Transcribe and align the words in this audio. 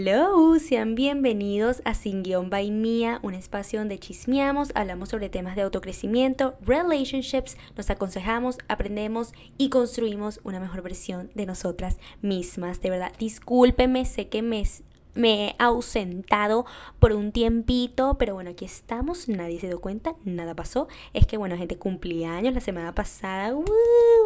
Hello, 0.00 0.56
sean 0.60 0.94
bienvenidos 0.94 1.82
a 1.84 1.92
Sin 1.92 2.22
Guión 2.22 2.50
by 2.50 2.70
Mía, 2.70 3.18
un 3.24 3.34
espacio 3.34 3.80
donde 3.80 3.98
chismeamos, 3.98 4.70
hablamos 4.76 5.08
sobre 5.08 5.28
temas 5.28 5.56
de 5.56 5.62
autocrecimiento, 5.62 6.54
relationships, 6.64 7.56
nos 7.76 7.90
aconsejamos, 7.90 8.58
aprendemos 8.68 9.32
y 9.56 9.70
construimos 9.70 10.38
una 10.44 10.60
mejor 10.60 10.82
versión 10.82 11.32
de 11.34 11.46
nosotras 11.46 11.98
mismas. 12.22 12.80
De 12.80 12.90
verdad, 12.90 13.12
discúlpeme, 13.18 14.04
sé 14.04 14.28
que 14.28 14.40
me 14.40 14.60
me 15.18 15.48
he 15.48 15.56
ausentado 15.58 16.64
por 17.00 17.12
un 17.12 17.32
tiempito, 17.32 18.16
pero 18.18 18.34
bueno, 18.34 18.50
aquí 18.50 18.64
estamos, 18.64 19.28
nadie 19.28 19.58
se 19.58 19.66
dio 19.66 19.80
cuenta, 19.80 20.14
nada 20.24 20.54
pasó. 20.54 20.86
Es 21.12 21.26
que 21.26 21.36
bueno, 21.36 21.56
gente 21.56 21.76
cumplí 21.76 22.24
años 22.24 22.54
la 22.54 22.60
semana 22.60 22.94
pasada. 22.94 23.52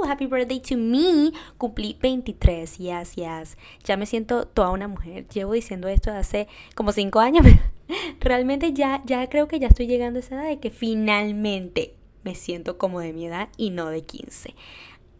Happy 0.06 0.26
birthday 0.26 0.60
to 0.60 0.76
me. 0.76 1.32
Cumplí 1.56 1.96
23, 2.00 2.76
yes, 2.76 3.16
yes. 3.16 3.56
Ya 3.84 3.96
me 3.96 4.04
siento 4.04 4.46
toda 4.46 4.70
una 4.70 4.86
mujer. 4.86 5.26
Llevo 5.28 5.54
diciendo 5.54 5.88
esto 5.88 6.12
hace 6.12 6.46
como 6.74 6.92
5 6.92 7.20
años, 7.20 7.46
realmente 8.20 8.74
ya, 8.74 9.02
ya 9.06 9.28
creo 9.30 9.48
que 9.48 9.58
ya 9.58 9.68
estoy 9.68 9.86
llegando 9.86 10.18
a 10.18 10.20
esa 10.20 10.34
edad 10.34 10.48
de 10.48 10.60
que 10.60 10.70
finalmente 10.70 11.94
me 12.22 12.34
siento 12.34 12.76
como 12.76 13.00
de 13.00 13.14
mi 13.14 13.26
edad 13.26 13.48
y 13.56 13.70
no 13.70 13.88
de 13.88 14.02
15. 14.02 14.54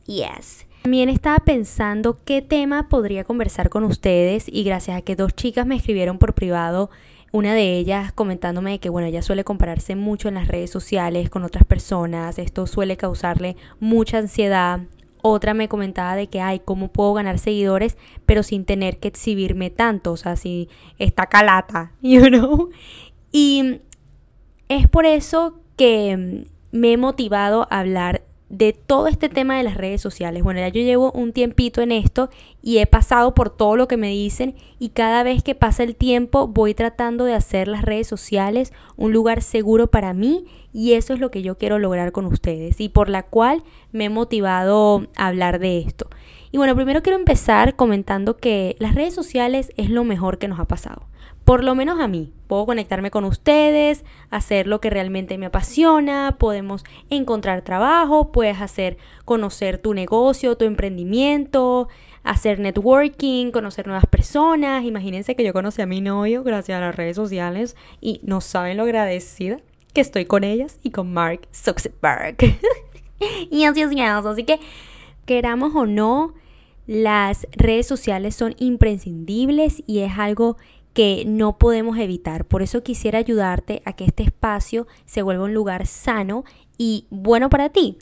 Yes. 0.05 0.66
También 0.82 1.09
estaba 1.09 1.38
pensando 1.38 2.18
qué 2.24 2.42
tema 2.42 2.88
podría 2.88 3.22
conversar 3.22 3.68
con 3.68 3.84
ustedes 3.84 4.46
y 4.48 4.64
gracias 4.64 4.96
a 4.96 5.02
que 5.02 5.14
dos 5.14 5.32
chicas 5.32 5.64
me 5.64 5.77
escribieron 5.77 6.18
por 6.18 6.34
privado, 6.34 6.91
una 7.30 7.55
de 7.55 7.77
ellas 7.78 8.12
comentándome 8.12 8.80
que 8.80 8.88
bueno, 8.88 9.06
ella 9.06 9.22
suele 9.22 9.45
compararse 9.45 9.95
mucho 9.95 10.27
en 10.27 10.34
las 10.34 10.48
redes 10.48 10.70
sociales 10.70 11.30
con 11.30 11.45
otras 11.45 11.64
personas, 11.64 12.36
esto 12.41 12.66
suele 12.66 12.96
causarle 12.96 13.56
mucha 13.78 14.18
ansiedad. 14.18 14.80
Otra 15.22 15.55
me 15.55 15.68
comentaba 15.68 16.16
de 16.16 16.27
que, 16.27 16.41
ay, 16.41 16.60
¿cómo 16.64 16.88
puedo 16.88 17.14
ganar 17.14 17.38
seguidores 17.38 17.96
pero 18.27 18.42
sin 18.42 18.64
tener 18.64 18.98
que 18.98 19.06
exhibirme 19.06 19.70
tanto? 19.70 20.10
O 20.10 20.16
sea, 20.16 20.34
si 20.34 20.69
está 20.98 21.27
calata, 21.27 21.92
you 22.02 22.27
know. 22.27 22.70
Y 23.30 23.83
es 24.69 24.89
por 24.89 25.06
eso 25.06 25.61
que 25.77 26.48
me 26.72 26.92
he 26.92 26.96
motivado 26.96 27.69
a 27.70 27.78
hablar 27.78 28.24
de 28.53 28.75
todo 28.75 29.06
este 29.06 29.31
tema 29.31 29.56
de 29.56 29.62
las 29.62 29.78
redes 29.78 30.03
sociales. 30.03 30.42
Bueno, 30.42 30.61
ya 30.61 30.69
yo 30.69 30.83
llevo 30.83 31.11
un 31.12 31.33
tiempito 31.33 31.81
en 31.81 31.91
esto 31.91 32.28
y 32.61 32.78
he 32.78 32.86
pasado 32.86 33.34
por 33.34 33.48
todo 33.48 33.77
lo 33.77 33.89
que 33.89 33.97
me 33.97 34.08
dicen 34.08 34.55
y 34.78 34.91
cada 34.91 35.22
vez 35.22 35.42
que 35.42 35.55
pasa 35.55 35.83
el 35.83 35.97
tiempo 35.97 36.47
voy 36.48 36.75
tratando 36.75 37.25
de 37.25 37.33
hacer 37.33 37.67
las 37.67 37.83
redes 37.83 38.06
sociales 38.06 38.75
un 38.98 39.14
lugar 39.14 39.41
seguro 39.41 39.86
para 39.91 40.12
mí 40.12 40.45
y 40.70 40.92
eso 40.92 41.14
es 41.14 41.19
lo 41.19 41.30
que 41.30 41.41
yo 41.41 41.56
quiero 41.56 41.78
lograr 41.78 42.12
con 42.12 42.27
ustedes 42.27 42.78
y 42.78 42.91
por 42.91 43.08
la 43.08 43.23
cual 43.23 43.64
me 43.91 44.05
he 44.05 44.11
motivado 44.11 45.06
a 45.17 45.28
hablar 45.28 45.58
de 45.58 45.78
esto. 45.78 46.11
Y 46.50 46.58
bueno, 46.58 46.77
primero 46.77 47.03
quiero 47.03 47.19
empezar 47.19 47.75
comentando 47.75 48.36
que 48.36 48.77
las 48.78 48.95
redes 48.95 49.14
sociales 49.14 49.73
es 49.78 49.89
lo 49.89 50.05
mejor 50.05 50.36
que 50.36 50.48
nos 50.48 50.61
ha 50.61 50.67
pasado 50.67 51.06
por 51.45 51.65
lo 51.65 51.75
menos 51.75 52.01
a 52.01 52.09
mí. 52.09 52.33
Puedo 52.47 52.67
conectarme 52.67 53.11
con 53.11 53.25
ustedes, 53.25 54.05
hacer 54.31 54.67
lo 54.67 54.81
que 54.81 54.91
realmente 54.91 55.39
me 55.39 55.47
apasiona, 55.47 56.37
podemos 56.39 56.85
encontrar 57.11 57.62
trabajo, 57.62 58.31
puedes 58.33 58.61
hacer 58.61 58.98
conocer 59.25 59.79
tu 59.79 59.95
negocio, 59.95 60.57
tu 60.57 60.65
emprendimiento, 60.65 61.89
hacer 62.23 62.61
networking, 62.61 63.51
conocer 63.51 63.87
nuevas 63.87 64.07
personas. 64.07 64.85
Imagínense 64.85 65.35
que 65.35 65.45
yo 65.45 65.53
conocí 65.53 65.83
a 65.83 65.87
mi 65.87 66.01
novio 66.01 66.43
gracias 66.43 66.79
a 66.79 66.81
las 66.81 66.95
redes 66.97 67.17
sociales 67.17 67.77
y 68.01 68.20
no 68.23 68.41
saben 68.41 68.77
lo 68.77 68.85
agradecida 68.85 69.59
que 69.93 70.01
estoy 70.01 70.25
con 70.25 70.45
ellas 70.45 70.79
y 70.83 70.91
con 70.91 71.13
Mark 71.13 71.48
Zuckerberg. 71.55 72.37
y 73.51 73.65
es, 73.65 74.27
así 74.27 74.45
que 74.45 74.59
queramos 75.27 75.75
o 75.75 75.87
no, 75.87 76.35
las 76.87 77.47
redes 77.53 77.87
sociales 77.87 78.35
son 78.35 78.55
imprescindibles 78.59 79.83
y 79.87 80.01
es 80.01 80.13
algo 80.19 80.57
que 80.93 81.25
no 81.27 81.59
podemos 81.59 81.98
evitar. 81.98 82.45
Por 82.45 82.62
eso 82.62 82.83
quisiera 82.83 83.19
ayudarte 83.19 83.83
a 83.85 83.95
que 83.95 84.05
este 84.05 84.23
espacio 84.23 84.87
se 85.07 85.23
vuelva 85.23 85.45
un 85.45 85.55
lugar 85.55 85.87
sano 85.87 86.45
y 86.79 87.07
bueno 87.11 87.51
para 87.51 87.71
ti. 87.71 87.98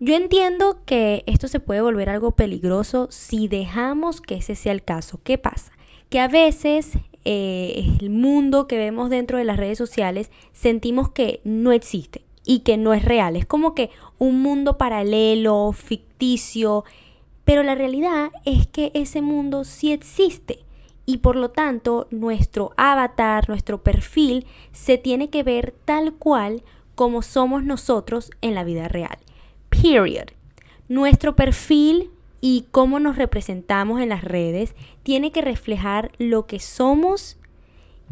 Yo 0.00 0.16
entiendo 0.16 0.80
que 0.84 1.22
esto 1.26 1.46
se 1.46 1.60
puede 1.60 1.80
volver 1.80 2.08
algo 2.08 2.32
peligroso 2.32 3.06
si 3.10 3.46
dejamos 3.46 4.20
que 4.20 4.36
ese 4.36 4.56
sea 4.56 4.72
el 4.72 4.82
caso. 4.82 5.20
¿Qué 5.22 5.38
pasa? 5.38 5.72
Que 6.08 6.18
a 6.18 6.28
veces 6.28 6.98
eh, 7.24 7.84
el 8.00 8.10
mundo 8.10 8.66
que 8.66 8.78
vemos 8.78 9.10
dentro 9.10 9.38
de 9.38 9.44
las 9.44 9.56
redes 9.56 9.78
sociales 9.78 10.30
sentimos 10.52 11.10
que 11.10 11.40
no 11.44 11.70
existe 11.70 12.24
y 12.44 12.60
que 12.60 12.76
no 12.76 12.94
es 12.94 13.04
real. 13.04 13.36
Es 13.36 13.46
como 13.46 13.74
que 13.74 13.90
un 14.18 14.42
mundo 14.42 14.76
paralelo, 14.76 15.70
ficticio, 15.72 16.84
pero 17.44 17.62
la 17.62 17.74
realidad 17.74 18.30
es 18.44 18.66
que 18.66 18.90
ese 18.94 19.22
mundo 19.22 19.64
sí 19.64 19.92
existe 19.92 20.64
y 21.12 21.18
por 21.18 21.36
lo 21.36 21.50
tanto 21.50 22.06
nuestro 22.10 22.72
avatar, 22.78 23.46
nuestro 23.46 23.82
perfil 23.82 24.46
se 24.72 24.96
tiene 24.96 25.28
que 25.28 25.42
ver 25.42 25.74
tal 25.84 26.14
cual 26.14 26.62
como 26.94 27.20
somos 27.20 27.64
nosotros 27.64 28.30
en 28.40 28.54
la 28.54 28.64
vida 28.64 28.88
real. 28.88 29.18
Period. 29.68 30.28
Nuestro 30.88 31.36
perfil 31.36 32.10
y 32.40 32.64
cómo 32.70 32.98
nos 32.98 33.16
representamos 33.16 34.00
en 34.00 34.08
las 34.08 34.24
redes 34.24 34.74
tiene 35.02 35.32
que 35.32 35.42
reflejar 35.42 36.12
lo 36.16 36.46
que 36.46 36.60
somos 36.60 37.36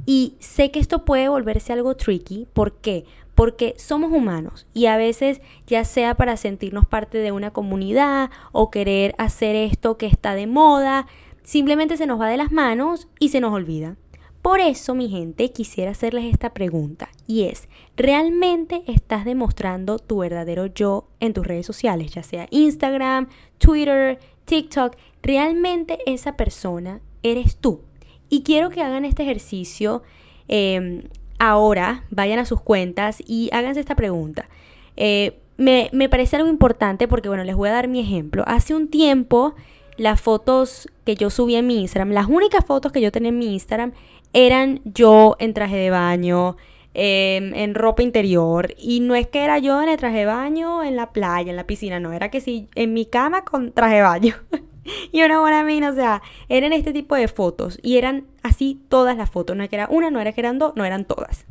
y 0.05 0.35
sé 0.39 0.71
que 0.71 0.79
esto 0.79 1.07
puede 1.07 1.31
volverse 1.31 1.73
algo 1.73 1.97
tricky. 1.97 2.49
¿Por 2.53 2.75
qué? 2.75 3.07
Porque 3.35 3.75
somos 3.79 4.13
humanos 4.13 4.67
y 4.75 4.87
a 4.87 4.99
veces 4.99 5.41
ya 5.67 5.85
sea 5.85 6.17
para 6.17 6.37
sentirnos 6.37 6.87
parte 6.87 7.17
de 7.17 7.33
una 7.33 7.51
comunidad 7.51 8.29
o 8.53 8.71
querer 8.71 9.15
hacer 9.17 9.57
esto 9.57 9.97
que 9.97 10.05
está 10.05 10.35
de 10.35 10.47
moda, 10.47 11.07
simplemente 11.43 11.97
se 11.97 12.07
nos 12.07 12.21
va 12.21 12.29
de 12.29 12.37
las 12.37 12.53
manos 12.53 13.09
y 13.19 13.31
se 13.31 13.41
nos 13.41 13.53
olvida. 13.53 13.97
Por 14.43 14.61
eso, 14.61 14.95
mi 14.95 15.11
gente, 15.11 15.53
quisiera 15.53 15.91
hacerles 15.91 16.25
esta 16.25 16.55
pregunta 16.55 17.11
y 17.27 17.43
es, 17.43 17.69
¿realmente 17.95 18.83
estás 18.87 19.27
demostrando 19.27 19.99
tu 19.99 20.19
verdadero 20.19 20.65
yo 20.67 21.09
en 21.21 21.35
tus 21.35 21.47
redes 21.47 21.67
sociales, 21.67 22.13
ya 22.13 22.23
sea 22.23 22.47
Instagram, 22.51 23.29
Twitter, 23.59 24.19
TikTok? 24.47 24.97
¿Realmente 25.23 25.99
esa 26.07 26.37
persona 26.37 27.01
eres 27.23 27.57
tú? 27.57 27.83
Y 28.31 28.43
quiero 28.43 28.71
que 28.71 28.81
hagan 28.81 29.05
este 29.05 29.25
ejercicio 29.25 30.03
em, 30.49 31.03
ahora, 31.39 32.05
vayan 32.11 32.39
a 32.39 32.47
sus 32.47 32.63
cuentas 32.63 33.23
y 33.27 33.51
háganse 33.53 33.81
esta 33.81 33.95
pregunta. 33.95 34.49
Eh, 34.97 35.39
me, 35.59 35.91
me 35.93 36.09
parece 36.09 36.37
algo 36.37 36.49
importante 36.49 37.09
porque, 37.09 37.29
bueno, 37.29 37.45
les 37.45 37.57
voy 37.57 37.69
a 37.69 37.73
dar 37.73 37.89
mi 37.89 38.01
ejemplo. 38.01 38.45
Hace 38.47 38.75
un 38.75 38.89
tiempo 38.89 39.55
las 40.01 40.19
fotos 40.19 40.89
que 41.05 41.15
yo 41.15 41.29
subí 41.29 41.57
en 41.57 41.67
mi 41.67 41.79
Instagram, 41.79 42.13
las 42.13 42.27
únicas 42.27 42.65
fotos 42.65 42.91
que 42.91 43.03
yo 43.03 43.13
tenía 43.13 43.29
en 43.29 43.39
mi 43.39 43.53
Instagram 43.53 43.93
eran 44.33 44.81
yo 44.87 45.37
en 45.39 45.53
traje 45.53 45.77
de 45.77 45.91
baño, 45.91 46.57
em, 46.95 47.53
en 47.55 47.75
ropa 47.75 48.03
interior. 48.03 48.75
Y 48.79 49.01
no 49.01 49.15
es 49.15 49.27
que 49.27 49.45
era 49.45 49.59
yo 49.59 49.83
en 49.83 49.91
el 49.91 49.99
traje 49.99 50.21
de 50.21 50.25
baño, 50.25 50.83
en 50.83 50.97
la 50.97 51.13
playa, 51.13 51.51
en 51.51 51.57
la 51.57 51.67
piscina, 51.67 52.01
no, 52.01 52.15
era 52.15 52.31
que 52.31 52.41
sí, 52.41 52.71
en 52.77 52.95
mi 52.95 53.05
cama 53.05 53.45
con 53.45 53.73
traje 53.73 53.97
de 53.97 54.03
baño. 54.03 54.37
y 55.13 55.23
una 55.23 55.39
buena 55.39 55.65
mina, 55.65 55.91
o 55.91 55.95
sea, 55.95 56.23
eran 56.49 56.73
este 56.73 56.95
tipo 56.95 57.15
de 57.15 57.29
fotos. 57.29 57.79
Y 57.83 57.99
eran 57.99 58.25
así 58.43 58.81
todas 58.89 59.19
las 59.19 59.29
fotos, 59.29 59.55
no 59.55 59.65
era 59.65 59.69
que 59.69 59.77
era 59.77 59.89
una, 59.91 60.11
no 60.11 60.19
era 60.19 60.33
que 60.33 60.41
eran 60.41 60.59
dos, 60.59 60.73
no 60.77 60.87
eran 60.87 61.05
todas. 61.05 61.45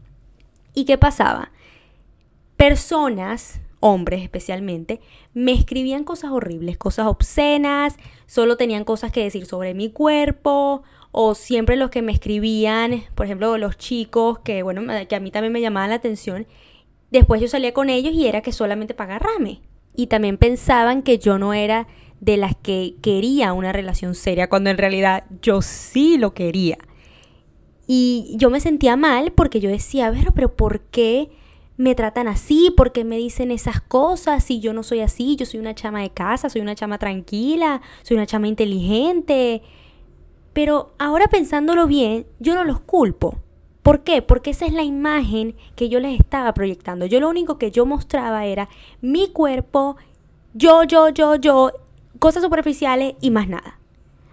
¿Y 0.73 0.85
qué 0.85 0.97
pasaba? 0.97 1.51
Personas 2.57 3.61
hombres 3.79 4.21
especialmente, 4.21 4.99
me 5.33 5.51
escribían 5.53 6.03
cosas 6.03 6.31
horribles, 6.31 6.77
cosas 6.77 7.07
obscenas, 7.07 7.97
solo 8.25 8.57
tenían 8.57 8.83
cosas 8.83 9.11
que 9.11 9.23
decir 9.23 9.45
sobre 9.45 9.73
mi 9.73 9.89
cuerpo, 9.89 10.83
o 11.11 11.35
siempre 11.35 11.75
los 11.75 11.89
que 11.89 12.01
me 12.01 12.11
escribían, 12.11 13.03
por 13.15 13.25
ejemplo, 13.25 13.57
los 13.57 13.77
chicos 13.77 14.39
que, 14.39 14.63
bueno, 14.63 14.81
que 15.07 15.15
a 15.15 15.19
mí 15.19 15.31
también 15.31 15.53
me 15.53 15.61
llamaban 15.61 15.89
la 15.89 15.95
atención, 15.95 16.47
después 17.11 17.41
yo 17.41 17.47
salía 17.47 17.73
con 17.73 17.89
ellos 17.89 18.13
y 18.13 18.27
era 18.27 18.41
que 18.41 18.51
solamente 18.51 18.93
para 18.93 19.15
agarrarme. 19.15 19.61
Y 19.95 20.07
también 20.07 20.37
pensaban 20.37 21.01
que 21.01 21.17
yo 21.17 21.39
no 21.39 21.53
era 21.53 21.87
de 22.19 22.37
las 22.37 22.55
que 22.55 22.95
quería 23.01 23.53
una 23.53 23.71
relación 23.71 24.13
seria, 24.13 24.49
cuando 24.49 24.69
en 24.69 24.77
realidad 24.77 25.23
yo 25.41 25.61
sí 25.61 26.17
lo 26.17 26.33
quería. 26.33 26.77
Y 27.87 28.35
yo 28.37 28.49
me 28.51 28.59
sentía 28.59 28.95
mal 28.95 29.31
porque 29.31 29.59
yo 29.59 29.69
decía, 29.69 30.09
a 30.09 30.31
pero 30.35 30.55
¿por 30.55 30.81
qué? 30.81 31.31
Me 31.79 31.95
tratan 31.95 32.27
así, 32.27 32.73
porque 32.75 33.05
me 33.05 33.15
dicen 33.15 33.51
esas 33.51 33.79
cosas, 33.79 34.43
si 34.43 34.59
yo 34.59 34.73
no 34.73 34.83
soy 34.83 34.99
así, 34.99 35.37
yo 35.37 35.45
soy 35.45 35.61
una 35.61 35.73
chama 35.73 36.01
de 36.01 36.09
casa, 36.09 36.49
soy 36.49 36.59
una 36.59 36.75
chama 36.75 36.97
tranquila, 36.97 37.81
soy 38.03 38.17
una 38.17 38.25
chama 38.25 38.49
inteligente. 38.49 39.61
Pero 40.51 40.91
ahora 40.99 41.29
pensándolo 41.29 41.87
bien, 41.87 42.27
yo 42.39 42.53
no 42.53 42.65
los 42.65 42.81
culpo. 42.81 43.37
¿Por 43.81 44.03
qué? 44.03 44.21
Porque 44.21 44.49
esa 44.49 44.65
es 44.65 44.73
la 44.73 44.83
imagen 44.83 45.55
que 45.77 45.87
yo 45.87 46.01
les 46.01 46.19
estaba 46.19 46.53
proyectando. 46.53 47.05
Yo 47.05 47.21
lo 47.21 47.29
único 47.29 47.57
que 47.57 47.71
yo 47.71 47.85
mostraba 47.85 48.45
era 48.45 48.67
mi 48.99 49.29
cuerpo, 49.29 49.95
yo, 50.53 50.83
yo, 50.83 51.07
yo, 51.07 51.35
yo, 51.35 51.71
cosas 52.19 52.43
superficiales 52.43 53.15
y 53.21 53.31
más 53.31 53.47
nada. 53.47 53.79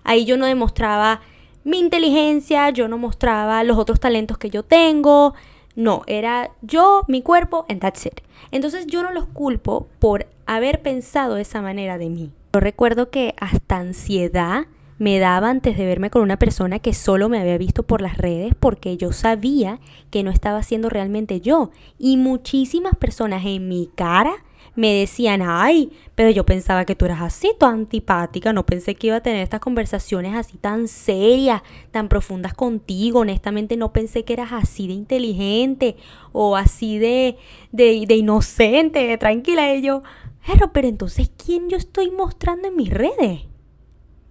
Ahí 0.03 0.25
yo 0.25 0.37
no 0.37 0.47
demostraba 0.47 1.21
mi 1.63 1.79
inteligencia, 1.79 2.71
yo 2.71 2.89
no 2.89 2.99
mostraba 2.99 3.63
los 3.63 3.79
otros 3.79 4.01
talentos 4.01 4.37
que 4.37 4.51
yo 4.51 4.65
tengo, 4.65 5.35
no, 5.77 6.03
era 6.07 6.51
yo, 6.63 7.05
mi 7.07 7.23
cuerpo, 7.23 7.67
and 7.69 7.81
that's 7.81 8.07
it. 8.07 8.21
Entonces 8.51 8.87
yo 8.87 9.03
no 9.03 9.13
los 9.13 9.27
culpo 9.27 9.89
por 9.99 10.27
haber 10.47 10.81
pensado 10.81 11.37
esa 11.37 11.61
manera 11.61 11.99
de 11.99 12.09
mí. 12.09 12.33
Yo 12.55 12.61
recuerdo 12.61 13.11
que 13.11 13.35
hasta 13.39 13.77
ansiedad 13.77 14.67
me 14.99 15.19
daba 15.19 15.51
antes 15.51 15.77
de 15.77 15.85
verme 15.85 16.09
con 16.09 16.23
una 16.23 16.39
persona 16.39 16.79
que 16.79 16.95
solo 16.95 17.29
me 17.29 17.39
había 17.39 17.59
visto 17.59 17.83
por 17.83 18.01
las 18.01 18.17
redes 18.17 18.55
porque 18.59 18.97
yo 18.97 19.13
sabía 19.13 19.79
que 20.11 20.23
no 20.23 20.31
estaba 20.31 20.63
siendo 20.63 20.89
realmente 20.89 21.43
yo. 21.43 21.71
Y 21.99 22.17
muchísimas 22.17 22.97
personas 22.97 23.45
en 23.45 23.69
mi 23.69 23.91
cara 23.95 24.33
me 24.75 24.93
decían, 24.93 25.43
ay, 25.45 25.93
pero 26.15 26.31
yo 26.31 26.45
pensaba 26.45 26.85
que 26.85 26.95
tú 26.95 27.05
eras 27.05 27.23
así, 27.23 27.53
tan 27.59 27.75
antipática, 27.75 28.53
no 28.53 28.67
pensé 28.67 28.95
que 28.95 29.09
iba 29.09 29.17
a 29.17 29.23
tener 29.23 29.43
estas 29.43 29.61
conversaciones 29.61 30.35
así 30.35 30.57
tan 30.57 30.89
serias, 30.89 31.63
tan 31.91 32.09
profundas 32.09 32.55
contigo, 32.55 33.21
honestamente 33.21 33.77
no 33.77 33.93
pensé 33.93 34.25
que 34.25 34.33
eras 34.33 34.53
así 34.53 34.87
de 34.87 34.95
inteligente 34.95 35.97
o 36.33 36.57
así 36.57 36.99
de, 36.99 37.37
de, 37.73 38.05
de 38.07 38.17
inocente, 38.17 39.07
de 39.07 39.19
tranquila. 39.19 39.75
Y 39.75 39.83
yo, 39.83 40.03
pero, 40.47 40.73
pero 40.73 40.89
entonces, 40.89 41.31
¿quién 41.45 41.69
yo 41.69 41.77
estoy 41.77 42.11
mostrando 42.11 42.69
en 42.69 42.77
mis 42.77 42.91
redes? 42.91 43.43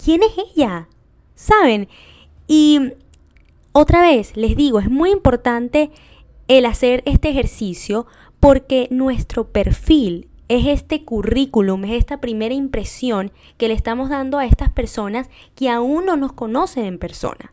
¿Quién 0.03 0.21
es 0.23 0.31
ella? 0.55 0.87
¿Saben? 1.35 1.87
Y 2.47 2.93
otra 3.71 4.01
vez, 4.01 4.37
les 4.37 4.55
digo, 4.55 4.79
es 4.79 4.89
muy 4.89 5.11
importante 5.11 5.91
el 6.47 6.65
hacer 6.65 7.03
este 7.05 7.29
ejercicio 7.29 8.05
porque 8.39 8.87
nuestro 8.91 9.47
perfil 9.47 10.29
es 10.47 10.67
este 10.67 11.03
currículum, 11.03 11.85
es 11.85 11.93
esta 11.93 12.21
primera 12.21 12.53
impresión 12.53 13.31
que 13.57 13.67
le 13.67 13.73
estamos 13.73 14.09
dando 14.09 14.37
a 14.37 14.45
estas 14.45 14.69
personas 14.69 15.29
que 15.55 15.69
aún 15.69 16.05
no 16.05 16.15
nos 16.17 16.33
conocen 16.33 16.85
en 16.85 16.99
persona. 16.99 17.51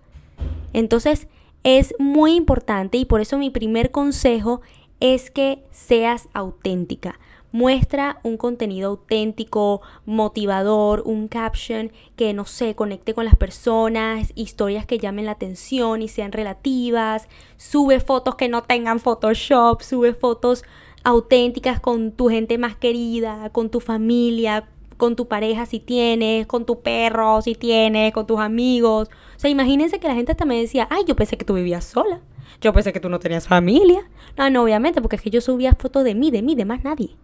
Entonces, 0.73 1.29
es 1.65 1.95
muy 1.99 2.35
importante 2.35 2.99
y 2.99 3.05
por 3.05 3.21
eso 3.21 3.39
mi 3.39 3.51
primer 3.51 3.91
consejo 3.91 4.61
es 5.01 5.31
que 5.31 5.65
seas 5.71 6.29
auténtica. 6.35 7.19
Muestra 7.53 8.19
un 8.23 8.37
contenido 8.37 8.89
auténtico, 8.91 9.83
motivador, 10.07 11.03
un 11.05 11.29
caption 11.29 11.93
que, 12.17 12.33
no 12.33 12.45
sé, 12.47 12.75
conecte 12.75 13.15
con 13.15 13.25
las 13.25 13.37
personas, 13.37 14.33
historias 14.35 14.87
que 14.87 14.99
llamen 14.99 15.27
la 15.27 15.33
atención 15.33 16.03
y 16.03 16.09
sean 16.09 16.33
relativas. 16.33 17.29
Sube 17.57 18.01
fotos 18.01 18.37
que 18.37 18.49
no 18.49 18.63
tengan 18.63 19.01
Photoshop, 19.01 19.83
sube 19.83 20.15
fotos 20.15 20.65
auténticas 21.05 21.81
con 21.81 22.13
tu 22.13 22.29
gente 22.29 22.59
más 22.59 22.77
querida, 22.77 23.51
con 23.51 23.71
tu 23.71 23.81
familia, 23.81 24.69
con 24.97 25.17
tu 25.17 25.27
pareja 25.27 25.67
si 25.67 25.81
tienes, 25.81 26.47
con 26.47 26.65
tu 26.65 26.81
perro 26.81 27.43
si 27.43 27.55
tienes, 27.55 28.13
con 28.13 28.27
tus 28.27 28.41
amigos. 28.41 29.09
O 29.37 29.39
sea, 29.39 29.51
imagínense 29.51 29.99
que 29.99 30.09
la 30.09 30.15
gente 30.15 30.33
hasta 30.33 30.45
me 30.45 30.61
decía, 30.61 30.87
ay, 30.91 31.05
yo 31.07 31.17
pensé 31.17 31.37
que 31.37 31.45
tú 31.45 31.55
vivías 31.55 31.85
sola. 31.85 32.21
Yo 32.61 32.73
pensé 32.73 32.93
que 32.93 33.01
tú 33.01 33.09
no 33.09 33.19
tenías 33.19 33.49
familia. 33.49 34.09
No, 34.39 34.49
no, 34.49 34.63
obviamente, 34.63 35.03
porque 35.03 35.17
es 35.17 35.23
que 35.23 35.31
yo 35.31 35.41
subía 35.41 35.73
fotos 35.73 36.05
de 36.05 36.15
mí, 36.15 36.31
de 36.31 36.43
mí, 36.43 36.55
de 36.55 36.65
más 36.65 36.85
nadie. 36.85 37.17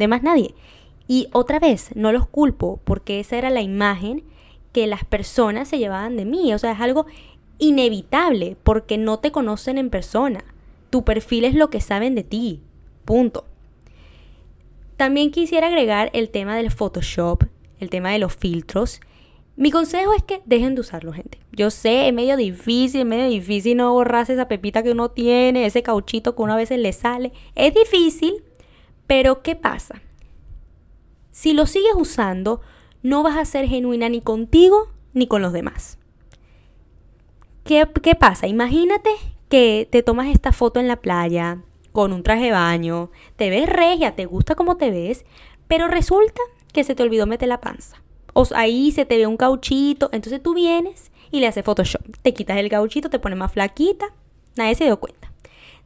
De 0.00 0.08
más 0.08 0.22
nadie. 0.22 0.54
Y 1.06 1.28
otra 1.32 1.58
vez, 1.58 1.90
no 1.94 2.10
los 2.10 2.26
culpo, 2.26 2.80
porque 2.84 3.20
esa 3.20 3.36
era 3.36 3.50
la 3.50 3.60
imagen 3.60 4.24
que 4.72 4.86
las 4.86 5.04
personas 5.04 5.68
se 5.68 5.78
llevaban 5.78 6.16
de 6.16 6.24
mí. 6.24 6.54
O 6.54 6.58
sea, 6.58 6.72
es 6.72 6.80
algo 6.80 7.04
inevitable, 7.58 8.56
porque 8.62 8.96
no 8.96 9.18
te 9.18 9.30
conocen 9.30 9.76
en 9.76 9.90
persona. 9.90 10.42
Tu 10.88 11.04
perfil 11.04 11.44
es 11.44 11.54
lo 11.54 11.68
que 11.68 11.82
saben 11.82 12.14
de 12.14 12.24
ti. 12.24 12.62
Punto. 13.04 13.44
También 14.96 15.30
quisiera 15.30 15.66
agregar 15.66 16.08
el 16.14 16.30
tema 16.30 16.56
del 16.56 16.70
Photoshop, 16.70 17.44
el 17.78 17.90
tema 17.90 18.10
de 18.10 18.18
los 18.18 18.34
filtros. 18.34 19.00
Mi 19.56 19.70
consejo 19.70 20.14
es 20.14 20.22
que 20.22 20.40
dejen 20.46 20.74
de 20.74 20.80
usarlo, 20.80 21.12
gente. 21.12 21.38
Yo 21.52 21.68
sé, 21.70 22.08
es 22.08 22.14
medio 22.14 22.38
difícil, 22.38 23.02
es 23.02 23.06
medio 23.06 23.28
difícil 23.28 23.76
no 23.76 23.92
borrarse 23.92 24.32
esa 24.32 24.48
pepita 24.48 24.82
que 24.82 24.92
uno 24.92 25.10
tiene, 25.10 25.66
ese 25.66 25.82
cauchito 25.82 26.34
que 26.34 26.40
uno 26.40 26.54
a 26.54 26.56
veces 26.56 26.78
le 26.78 26.94
sale. 26.94 27.32
Es 27.54 27.74
difícil, 27.74 28.42
pero 29.10 29.42
¿qué 29.42 29.56
pasa? 29.56 30.00
Si 31.32 31.52
lo 31.52 31.66
sigues 31.66 31.94
usando, 31.96 32.60
no 33.02 33.24
vas 33.24 33.38
a 33.38 33.44
ser 33.44 33.66
genuina 33.66 34.08
ni 34.08 34.20
contigo 34.20 34.86
ni 35.14 35.26
con 35.26 35.42
los 35.42 35.52
demás. 35.52 35.98
¿Qué, 37.64 37.88
qué 38.04 38.14
pasa? 38.14 38.46
Imagínate 38.46 39.10
que 39.48 39.88
te 39.90 40.04
tomas 40.04 40.28
esta 40.28 40.52
foto 40.52 40.78
en 40.78 40.86
la 40.86 40.94
playa, 41.00 41.60
con 41.90 42.12
un 42.12 42.22
traje 42.22 42.44
de 42.44 42.50
baño, 42.52 43.10
te 43.34 43.50
ves 43.50 43.68
regia, 43.68 44.14
te 44.14 44.26
gusta 44.26 44.54
cómo 44.54 44.76
te 44.76 44.92
ves, 44.92 45.24
pero 45.66 45.88
resulta 45.88 46.40
que 46.72 46.84
se 46.84 46.94
te 46.94 47.02
olvidó 47.02 47.26
meter 47.26 47.48
la 47.48 47.60
panza. 47.60 48.00
O 48.32 48.46
ahí 48.54 48.92
se 48.92 49.06
te 49.06 49.16
ve 49.16 49.26
un 49.26 49.36
cauchito, 49.36 50.08
entonces 50.12 50.40
tú 50.40 50.54
vienes 50.54 51.10
y 51.32 51.40
le 51.40 51.48
haces 51.48 51.64
Photoshop. 51.64 52.02
Te 52.22 52.32
quitas 52.32 52.58
el 52.58 52.68
cauchito, 52.68 53.10
te 53.10 53.18
pones 53.18 53.40
más 53.40 53.50
flaquita, 53.50 54.06
nadie 54.54 54.76
se 54.76 54.84
dio 54.84 55.00
cuenta. 55.00 55.32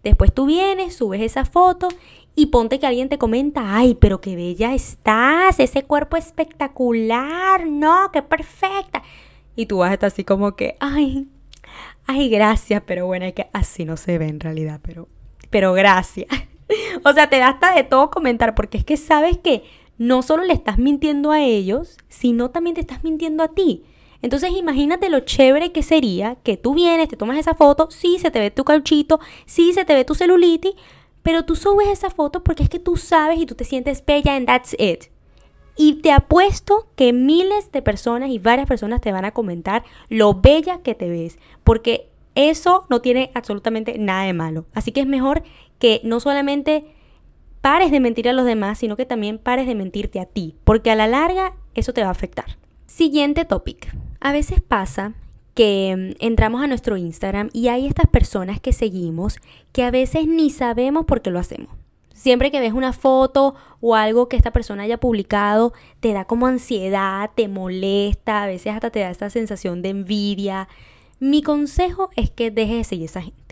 Después 0.03 0.35
tú 0.35 0.45
vienes, 0.45 0.95
subes 0.95 1.23
esa 1.23 1.47
foto 1.47 1.89
y 2.37 2.47
ponte 2.47 2.79
que 2.79 2.87
alguien 2.87 3.09
te 3.09 3.19
comenta, 3.19 3.77
ay, 3.77 3.95
pero 3.95 4.21
qué 4.21 4.37
bella 4.37 4.75
estás, 4.75 5.61
ese 5.61 5.85
cuerpo 5.85 6.17
espectacular, 6.17 7.67
no, 7.67 8.11
qué 8.13 8.23
perfecta. 8.23 9.03
Y 9.57 9.67
tú 9.67 9.79
vas 9.79 9.97
a 10.03 10.07
así 10.07 10.25
como 10.25 10.57
que, 10.57 10.77
ay, 10.81 11.29
ay, 12.07 12.29
gracias, 12.29 12.83
pero 12.87 13.07
bueno, 13.07 13.27
que 13.35 13.47
así 13.53 13.85
no 13.85 13.97
se 13.97 14.19
ve 14.19 14.27
en 14.27 14.41
realidad, 14.41 14.81
pero 14.83 15.09
pero 15.55 15.73
gracias. 15.73 16.27
o 17.05 17.13
sea, 17.13 17.31
te 17.31 17.39
da 17.39 17.51
hasta 17.51 17.77
de 17.77 17.85
todo 17.85 18.11
comentar, 18.11 18.57
porque 18.57 18.77
es 18.77 18.85
que 18.85 18.97
sabes 18.97 19.39
que 19.39 19.63
no 19.99 20.23
solo 20.23 20.43
le 20.43 20.53
estás 20.53 20.79
mintiendo 20.79 21.31
a 21.31 21.41
ellos, 21.41 21.97
sino 22.09 22.51
también 22.51 22.75
te 22.75 22.81
estás 22.81 23.05
mintiendo 23.05 23.45
a 23.45 23.49
ti. 23.55 23.85
Entonces 24.21 24.51
imagínate 24.51 25.09
lo 25.11 25.21
chévere 25.21 25.71
que 25.71 25.85
sería 25.85 26.37
que 26.43 26.57
tú 26.57 26.75
vienes, 26.75 27.09
te 27.09 27.17
tomas 27.17 27.39
esa 27.39 27.55
foto, 27.55 27.89
sí 27.93 28.19
se 28.19 28.33
te 28.33 28.41
ve 28.41 28.51
tu 28.51 28.65
cauchito, 28.65 29.21
sí 29.47 29.73
se 29.73 29.85
te 29.85 29.95
ve 29.95 30.05
tu 30.05 30.17
celulitis, 30.17 30.75
pero 31.25 31.47
tú 31.47 31.57
subes 31.57 31.89
esa 31.89 32.11
foto 32.11 32.45
porque 32.45 32.63
es 32.63 32.69
que 32.69 32.79
tú 32.79 32.97
sabes 32.97 33.41
y 33.41 33.47
tú 33.47 33.57
te 33.57 33.65
sientes 33.65 34.05
bella 34.05 34.37
and 34.37 34.47
that's 34.47 34.77
it. 34.79 35.07
Y 35.75 35.95
te 36.03 36.13
apuesto 36.13 36.87
que 36.95 37.13
miles 37.13 37.73
de 37.73 37.83
personas 37.83 38.29
y 38.29 38.39
varias 38.39 38.69
personas 38.69 39.01
te 39.01 39.11
van 39.11 39.25
a 39.25 39.33
comentar 39.33 39.85
lo 40.09 40.35
bella 40.35 40.83
que 40.83 40.95
te 40.95 41.09
ves, 41.09 41.39
porque 41.65 42.09
eso 42.35 42.87
no 42.91 43.01
tiene 43.01 43.33
absolutamente 43.35 43.99
nada 43.99 44.25
de 44.25 44.35
malo. 44.35 44.67
Así 44.75 44.93
que 44.93 45.01
es 45.01 45.07
mejor 45.07 45.43
que 45.79 46.01
no 46.05 46.21
solamente 46.21 46.85
pares 47.63 47.91
de 47.91 48.01
mentir 48.01 48.29
a 48.29 48.35
los 48.35 48.45
demás, 48.45 48.79
sino 48.79 48.95
que 48.95 49.07
también 49.07 49.39
pares 49.39 49.67
de 49.67 49.75
mentirte 49.75 50.21
a 50.21 50.27
ti, 50.27 50.55
porque 50.63 50.91
a 50.91 50.95
la 50.95 51.07
larga 51.07 51.55
eso 51.75 51.95
te 51.95 52.03
va 52.03 52.09
a 52.09 52.13
afectar. 52.13 52.59
Siguiente 52.87 53.47
topic. 53.47 53.97
A 54.21 54.31
veces 54.31 54.61
pasa 54.61 55.15
que 55.55 55.95
mm, 55.97 56.25
entramos 56.25 56.63
a 56.63 56.67
nuestro 56.67 56.97
Instagram 56.97 57.51
y 57.53 57.69
hay 57.69 57.87
estas 57.87 58.07
personas 58.09 58.61
que 58.61 58.73
seguimos 58.73 59.39
que 59.73 59.85
a 59.85 59.91
veces 59.91 60.27
ni 60.27 60.51
sabemos 60.51 61.07
por 61.07 61.23
qué 61.23 61.31
lo 61.31 61.39
hacemos. 61.39 61.75
Siempre 62.13 62.51
que 62.51 62.61
ves 62.61 62.73
una 62.73 62.93
foto 62.93 63.55
o 63.81 63.97
algo 63.97 64.29
que 64.29 64.37
esta 64.37 64.53
persona 64.53 64.85
haya 64.85 64.99
publicado, 64.99 65.73
te 66.01 66.13
da 66.13 66.25
como 66.25 66.47
ansiedad, 66.47 67.31
te 67.35 67.49
molesta, 67.49 68.45
a 68.45 68.47
veces 68.47 68.73
hasta 68.73 68.91
te 68.91 69.01
da 69.01 69.11
esta 69.11 69.31
sensación 69.31 69.83
de 69.83 69.91
envidia, 69.91 70.69
mi 71.19 71.43
consejo 71.43 72.11
es 72.17 72.31
que 72.31 72.51
dejes 72.51 72.79
de 72.79 72.85
seguir 72.85 73.05
esa 73.07 73.23
gente. 73.23 73.44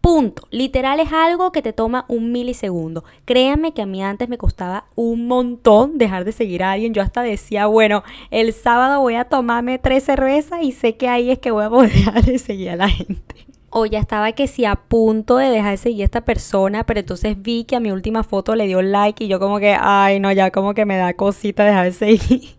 Punto. 0.00 0.46
Literal 0.50 1.00
es 1.00 1.12
algo 1.12 1.50
que 1.50 1.60
te 1.60 1.72
toma 1.72 2.04
un 2.08 2.30
milisegundo. 2.30 3.04
Créanme 3.24 3.72
que 3.72 3.82
a 3.82 3.86
mí 3.86 4.02
antes 4.02 4.28
me 4.28 4.38
costaba 4.38 4.86
un 4.94 5.26
montón 5.26 5.98
dejar 5.98 6.24
de 6.24 6.32
seguir 6.32 6.62
a 6.62 6.72
alguien. 6.72 6.94
Yo 6.94 7.02
hasta 7.02 7.22
decía, 7.22 7.66
bueno, 7.66 8.04
el 8.30 8.52
sábado 8.52 9.00
voy 9.00 9.16
a 9.16 9.24
tomarme 9.24 9.78
tres 9.78 10.04
cervezas 10.04 10.62
y 10.62 10.72
sé 10.72 10.96
que 10.96 11.08
ahí 11.08 11.30
es 11.30 11.38
que 11.38 11.50
voy 11.50 11.64
a 11.64 11.70
poder 11.70 11.92
dejar 11.92 12.24
de 12.24 12.38
seguir 12.38 12.70
a 12.70 12.76
la 12.76 12.88
gente. 12.88 13.34
O 13.70 13.84
ya 13.84 13.98
estaba 13.98 14.32
que 14.32 14.46
si 14.46 14.64
a 14.64 14.76
punto 14.76 15.36
de 15.36 15.50
dejar 15.50 15.72
de 15.72 15.76
seguir 15.76 16.02
a 16.02 16.04
esta 16.04 16.22
persona, 16.22 16.84
pero 16.84 17.00
entonces 17.00 17.40
vi 17.40 17.64
que 17.64 17.76
a 17.76 17.80
mi 17.80 17.90
última 17.90 18.22
foto 18.22 18.54
le 18.54 18.66
dio 18.66 18.80
like 18.80 19.24
y 19.24 19.28
yo 19.28 19.38
como 19.38 19.58
que, 19.58 19.76
ay 19.78 20.20
no, 20.20 20.32
ya 20.32 20.50
como 20.50 20.72
que 20.72 20.86
me 20.86 20.96
da 20.96 21.12
cosita 21.14 21.64
dejar 21.64 21.84
de 21.84 21.92
seguir. 21.92 22.56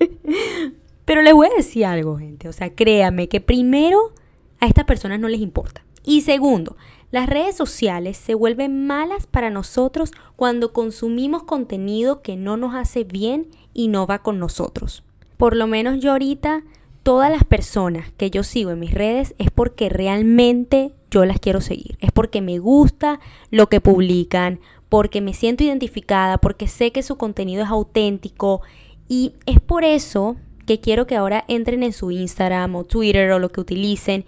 Pero 1.04 1.22
les 1.22 1.32
voy 1.32 1.46
a 1.46 1.56
decir 1.56 1.86
algo, 1.86 2.18
gente. 2.18 2.48
O 2.48 2.52
sea, 2.52 2.74
créame 2.74 3.28
que 3.28 3.40
primero 3.40 4.12
a 4.60 4.66
estas 4.66 4.84
personas 4.84 5.18
no 5.18 5.28
les 5.28 5.40
importa. 5.40 5.82
Y 6.08 6.22
segundo, 6.22 6.74
las 7.10 7.28
redes 7.28 7.54
sociales 7.54 8.16
se 8.16 8.34
vuelven 8.34 8.86
malas 8.86 9.26
para 9.26 9.50
nosotros 9.50 10.10
cuando 10.36 10.72
consumimos 10.72 11.42
contenido 11.42 12.22
que 12.22 12.34
no 12.34 12.56
nos 12.56 12.74
hace 12.74 13.04
bien 13.04 13.48
y 13.74 13.88
no 13.88 14.06
va 14.06 14.20
con 14.20 14.38
nosotros. 14.38 15.04
Por 15.36 15.54
lo 15.54 15.66
menos 15.66 16.00
yo 16.00 16.12
ahorita, 16.12 16.64
todas 17.02 17.30
las 17.30 17.44
personas 17.44 18.10
que 18.16 18.30
yo 18.30 18.42
sigo 18.42 18.70
en 18.70 18.78
mis 18.78 18.94
redes 18.94 19.34
es 19.36 19.50
porque 19.50 19.90
realmente 19.90 20.94
yo 21.10 21.26
las 21.26 21.40
quiero 21.40 21.60
seguir. 21.60 21.98
Es 22.00 22.10
porque 22.10 22.40
me 22.40 22.58
gusta 22.58 23.20
lo 23.50 23.68
que 23.68 23.82
publican, 23.82 24.60
porque 24.88 25.20
me 25.20 25.34
siento 25.34 25.62
identificada, 25.62 26.38
porque 26.38 26.68
sé 26.68 26.90
que 26.90 27.02
su 27.02 27.18
contenido 27.18 27.64
es 27.64 27.68
auténtico. 27.68 28.62
Y 29.08 29.34
es 29.44 29.60
por 29.60 29.84
eso 29.84 30.36
que 30.64 30.80
quiero 30.80 31.06
que 31.06 31.16
ahora 31.16 31.44
entren 31.48 31.82
en 31.82 31.92
su 31.92 32.10
Instagram 32.10 32.76
o 32.76 32.84
Twitter 32.84 33.30
o 33.30 33.38
lo 33.38 33.50
que 33.50 33.60
utilicen 33.60 34.24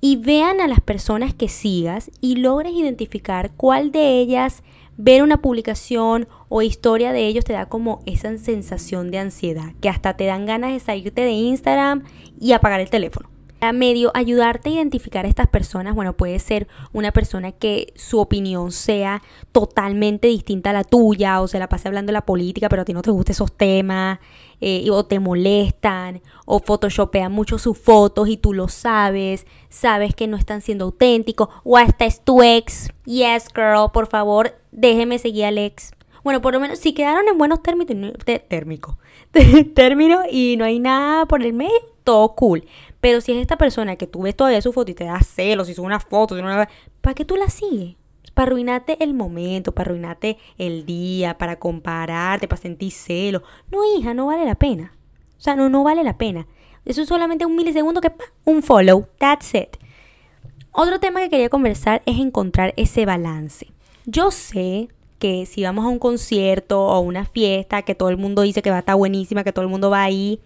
y 0.00 0.16
vean 0.16 0.60
a 0.60 0.68
las 0.68 0.80
personas 0.80 1.34
que 1.34 1.48
sigas 1.48 2.10
y 2.20 2.36
logres 2.36 2.72
identificar 2.72 3.52
cuál 3.56 3.92
de 3.92 4.20
ellas 4.20 4.62
ver 4.96 5.22
una 5.22 5.42
publicación 5.42 6.26
o 6.48 6.62
historia 6.62 7.12
de 7.12 7.26
ellos 7.26 7.44
te 7.44 7.52
da 7.52 7.66
como 7.66 8.00
esa 8.06 8.36
sensación 8.38 9.10
de 9.10 9.18
ansiedad, 9.18 9.72
que 9.80 9.88
hasta 9.88 10.16
te 10.16 10.24
dan 10.24 10.46
ganas 10.46 10.72
de 10.72 10.80
salirte 10.80 11.22
de 11.22 11.32
Instagram 11.32 12.04
y 12.40 12.52
apagar 12.52 12.80
el 12.80 12.90
teléfono. 12.90 13.35
A 13.60 13.72
medio 13.72 14.10
ayudarte 14.14 14.68
a 14.68 14.72
identificar 14.72 15.24
a 15.24 15.28
estas 15.28 15.48
personas, 15.48 15.94
bueno, 15.94 16.12
puede 16.12 16.38
ser 16.38 16.68
una 16.92 17.10
persona 17.10 17.52
que 17.52 17.94
su 17.96 18.18
opinión 18.20 18.70
sea 18.70 19.22
totalmente 19.50 20.28
distinta 20.28 20.70
a 20.70 20.72
la 20.74 20.84
tuya, 20.84 21.40
o 21.40 21.48
se 21.48 21.58
la 21.58 21.68
pase 21.68 21.88
hablando 21.88 22.10
de 22.10 22.14
la 22.14 22.26
política, 22.26 22.68
pero 22.68 22.82
a 22.82 22.84
ti 22.84 22.92
no 22.92 23.00
te 23.00 23.10
gustan 23.10 23.32
esos 23.32 23.56
temas, 23.56 24.18
eh, 24.60 24.86
o 24.90 25.06
te 25.06 25.20
molestan, 25.20 26.20
o 26.44 26.60
photoshopean 26.60 27.32
mucho 27.32 27.58
sus 27.58 27.78
fotos 27.78 28.28
y 28.28 28.36
tú 28.36 28.52
lo 28.52 28.68
sabes, 28.68 29.46
sabes 29.70 30.14
que 30.14 30.26
no 30.26 30.36
están 30.36 30.60
siendo 30.60 30.84
auténticos, 30.84 31.48
o 31.64 31.78
hasta 31.78 32.04
es 32.04 32.22
tu 32.22 32.42
ex. 32.42 32.90
Yes, 33.06 33.46
girl, 33.54 33.90
por 33.90 34.06
favor, 34.06 34.54
déjeme 34.70 35.18
seguir 35.18 35.46
al 35.46 35.56
ex. 35.56 35.95
Bueno, 36.26 36.40
por 36.42 36.52
lo 36.52 36.58
menos 36.58 36.80
si 36.80 36.92
quedaron 36.92 37.28
en 37.28 37.38
buenos 37.38 37.62
términos, 37.62 38.12
térmico, 38.48 38.98
términos 39.76 40.24
y 40.28 40.56
no 40.56 40.64
hay 40.64 40.80
nada 40.80 41.24
por 41.26 41.40
el 41.40 41.52
medio, 41.52 41.70
todo 42.02 42.34
cool. 42.34 42.64
Pero 43.00 43.20
si 43.20 43.30
es 43.30 43.38
esta 43.38 43.56
persona 43.56 43.94
que 43.94 44.08
tú 44.08 44.22
ves 44.22 44.34
todavía 44.34 44.60
su 44.60 44.72
foto 44.72 44.90
y 44.90 44.94
te 44.94 45.04
da 45.04 45.20
celos, 45.20 45.68
y 45.68 45.74
sube 45.74 45.86
una 45.86 46.00
foto, 46.00 46.34
¿para 47.00 47.14
qué 47.14 47.24
tú 47.24 47.36
la 47.36 47.48
sigues? 47.48 47.94
Para 48.34 48.48
arruinarte 48.48 49.04
el 49.04 49.14
momento, 49.14 49.70
para 49.70 49.90
arruinarte 49.90 50.36
el 50.58 50.84
día, 50.84 51.38
para 51.38 51.60
compararte, 51.60 52.48
para 52.48 52.60
sentir 52.60 52.90
celos. 52.90 53.42
No, 53.70 53.78
hija, 53.96 54.12
no 54.12 54.26
vale 54.26 54.44
la 54.44 54.56
pena. 54.56 54.96
O 55.38 55.40
sea, 55.40 55.54
no, 55.54 55.68
no 55.68 55.84
vale 55.84 56.02
la 56.02 56.18
pena. 56.18 56.48
Eso 56.84 57.02
es 57.02 57.08
solamente 57.08 57.46
un 57.46 57.54
milisegundo 57.54 58.00
que 58.00 58.10
un 58.44 58.64
follow. 58.64 59.06
That's 59.18 59.54
it. 59.54 59.76
Otro 60.72 60.98
tema 60.98 61.20
que 61.20 61.30
quería 61.30 61.50
conversar 61.50 62.02
es 62.04 62.18
encontrar 62.18 62.74
ese 62.76 63.06
balance. 63.06 63.68
Yo 64.06 64.32
sé 64.32 64.88
si 65.46 65.62
vamos 65.62 65.84
a 65.84 65.88
un 65.88 65.98
concierto 65.98 66.86
o 66.86 67.00
una 67.00 67.24
fiesta 67.24 67.82
que 67.82 67.94
todo 67.94 68.08
el 68.08 68.16
mundo 68.16 68.42
dice 68.42 68.62
que 68.62 68.70
va 68.70 68.76
a 68.76 68.80
estar 68.80 68.96
buenísima, 68.96 69.44
que 69.44 69.52
todo 69.52 69.64
el 69.64 69.70
mundo 69.70 69.90
va 69.90 70.02
ahí, 70.02 70.40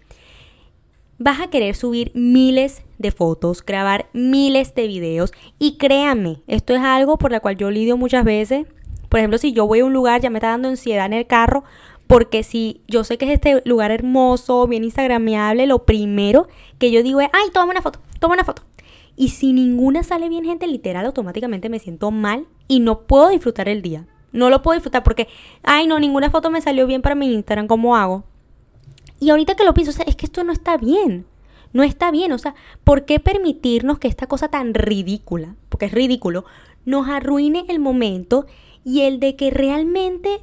vas 1.19 1.41
a 1.41 1.51
querer 1.51 1.75
subir 1.75 2.13
miles 2.15 2.83
de 2.99 3.11
fotos, 3.11 3.65
grabar 3.65 4.09
miles 4.13 4.75
de 4.75 4.87
videos 4.87 5.33
y 5.59 5.77
créanme, 5.77 6.43
esto 6.47 6.75
es 6.75 6.81
algo 6.81 7.19
por 7.19 7.31
la 7.31 7.41
cual 7.41 7.57
yo 7.57 7.71
lidio 7.71 7.97
muchas 7.97 8.25
veces. 8.25 8.67
Por 9.09 9.19
ejemplo, 9.21 9.39
si 9.39 9.53
yo 9.53 9.67
voy 9.67 9.81
a 9.81 9.85
un 9.85 9.93
lugar 9.93 10.21
ya 10.21 10.31
me 10.31 10.39
está 10.39 10.49
dando 10.49 10.69
ansiedad 10.69 11.07
en 11.07 11.15
el 11.15 11.27
carro 11.27 11.65
porque 12.07 12.43
si 12.43 12.81
yo 12.89 13.05
sé 13.05 13.19
que 13.19 13.27
es 13.27 13.31
este 13.31 13.63
lugar 13.65 13.93
hermoso, 13.93 14.67
bien 14.67 14.83
instagramable, 14.83 15.67
lo 15.67 15.85
primero 15.85 16.49
que 16.79 16.91
yo 16.91 17.03
digo 17.03 17.21
es, 17.21 17.29
ay, 17.33 17.51
toma 17.53 17.71
una 17.71 17.83
foto, 17.83 18.01
toma 18.19 18.35
una 18.35 18.45
foto. 18.45 18.63
Y 19.15 19.29
si 19.29 19.53
ninguna 19.53 20.03
sale 20.03 20.29
bien, 20.29 20.45
gente, 20.45 20.67
literal, 20.67 21.07
automáticamente 21.07 21.69
me 21.69 21.79
siento 21.79 22.11
mal 22.11 22.47
y 22.67 22.81
no 22.81 23.03
puedo 23.03 23.29
disfrutar 23.29 23.69
el 23.69 23.83
día. 23.83 24.07
No 24.33 24.51
lo 24.51 24.63
puedo 24.63 24.77
disfrutar 24.77 25.03
porque, 25.03 25.29
ay, 25.63 25.87
no, 25.87 25.99
ninguna 25.99 26.31
foto 26.31 26.51
me 26.51 26.61
salió 26.61 26.87
bien 26.87 27.03
para 27.03 27.15
mi 27.15 27.33
Instagram, 27.33 27.67
¿cómo 27.67 27.97
hago? 27.97 28.25
Y 29.19 29.31
ahorita 29.31 29.55
que 29.55 29.65
lo 29.65 29.75
pienso, 29.75 29.91
o 29.91 29.95
sea, 29.95 30.05
es 30.07 30.17
que 30.17 30.27
esto 30.27 30.45
no 30.45 30.53
está 30.53 30.77
bien. 30.77 31.27
No 31.73 31.83
está 31.85 32.11
bien, 32.11 32.33
o 32.33 32.39
sea, 32.39 32.55
¿por 32.83 33.05
qué 33.05 33.21
permitirnos 33.21 33.99
que 33.99 34.09
esta 34.09 34.27
cosa 34.27 34.49
tan 34.49 34.75
ridícula, 34.75 35.55
porque 35.69 35.87
es 35.87 35.93
ridículo, 35.93 36.45
nos 36.85 37.09
arruine 37.09 37.65
el 37.69 37.79
momento 37.79 38.47
y 38.83 39.03
el 39.03 39.21
de 39.21 39.37
que 39.37 39.51
realmente 39.51 40.41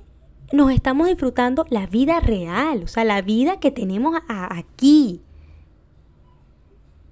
nos 0.53 0.71
estamos 0.71 1.07
disfrutando 1.07 1.65
la 1.69 1.85
vida 1.87 2.21
real, 2.21 2.83
o 2.83 2.87
sea, 2.87 3.03
la 3.03 3.21
vida 3.21 3.59
que 3.59 3.71
tenemos 3.71 4.15
aquí. 4.29 5.21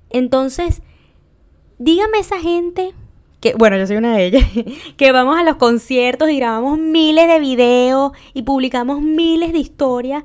Entonces, 0.09 0.81
dígame 1.77 2.19
esa 2.19 2.39
gente 2.39 2.93
bueno, 3.53 3.77
yo 3.77 3.87
soy 3.87 3.97
una 3.97 4.15
de 4.15 4.25
ellas, 4.25 4.45
que 4.97 5.11
vamos 5.11 5.37
a 5.37 5.43
los 5.43 5.57
conciertos 5.57 6.29
y 6.29 6.37
grabamos 6.37 6.79
miles 6.79 7.27
de 7.27 7.39
videos 7.39 8.11
y 8.33 8.41
publicamos 8.41 9.01
miles 9.01 9.53
de 9.53 9.59
historias. 9.59 10.23